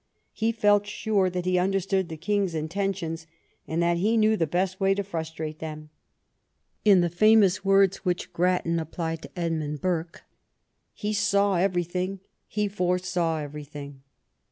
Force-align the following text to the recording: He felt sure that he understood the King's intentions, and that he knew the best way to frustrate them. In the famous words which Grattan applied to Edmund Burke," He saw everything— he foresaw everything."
He 0.33 0.51
felt 0.51 0.87
sure 0.87 1.29
that 1.29 1.45
he 1.45 1.59
understood 1.59 2.09
the 2.09 2.17
King's 2.17 2.55
intentions, 2.55 3.27
and 3.67 3.83
that 3.83 3.97
he 3.97 4.17
knew 4.17 4.35
the 4.35 4.47
best 4.47 4.79
way 4.79 4.95
to 4.95 5.03
frustrate 5.03 5.59
them. 5.59 5.91
In 6.83 7.01
the 7.01 7.07
famous 7.11 7.63
words 7.63 7.97
which 7.97 8.33
Grattan 8.33 8.79
applied 8.79 9.21
to 9.21 9.39
Edmund 9.39 9.79
Burke," 9.79 10.23
He 10.95 11.13
saw 11.13 11.53
everything— 11.57 12.19
he 12.47 12.67
foresaw 12.67 13.37
everything." 13.37 14.01